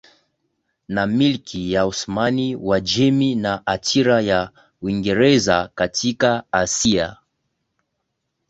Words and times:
na 0.87 1.07
Milki 1.07 1.73
ya 1.73 1.85
Osmani 1.85 2.55
Uajemi 2.55 3.35
na 3.35 3.67
athira 3.67 4.21
ya 4.21 4.51
Uingereza 4.81 5.69
katika 5.75 6.43
Asia 6.51 7.17